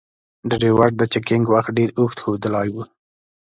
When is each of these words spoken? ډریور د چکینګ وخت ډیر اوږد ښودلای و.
ډریور 0.49 0.89
د 0.97 1.01
چکینګ 1.13 1.45
وخت 1.53 1.69
ډیر 1.77 1.89
اوږد 1.99 2.17
ښودلای 2.23 2.67
و. 2.73 2.75